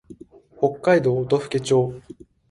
[0.57, 1.93] 北海道音更町